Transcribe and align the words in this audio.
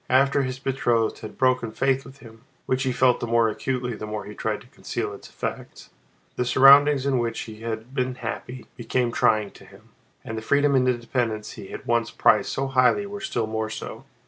After 0.09 0.41
his 0.41 0.57
betrothed 0.57 1.19
had 1.19 1.37
broken 1.37 1.71
faith 1.71 2.05
with 2.05 2.21
him—which 2.21 2.81
he 2.81 2.91
felt 2.91 3.19
the 3.19 3.27
more 3.27 3.49
acutely 3.49 3.93
the 3.93 4.07
more 4.07 4.25
he 4.25 4.33
tried 4.33 4.61
to 4.61 4.67
conceal 4.67 5.13
its 5.13 5.29
effects—the 5.29 6.43
surroundings 6.43 7.05
in 7.05 7.19
which 7.19 7.41
he 7.41 7.57
had 7.61 7.93
been 7.93 8.15
happy 8.15 8.65
became 8.75 9.11
trying 9.11 9.51
to 9.51 9.63
him, 9.63 9.89
and 10.25 10.39
the 10.39 10.41
freedom 10.41 10.73
and 10.73 10.89
independence 10.89 11.51
he 11.51 11.67
had 11.67 11.85
once 11.85 12.09
prized 12.09 12.49
so 12.49 12.65
highly 12.65 13.05
were 13.05 13.21
still 13.21 13.45
more 13.45 13.69
so. 13.69 14.03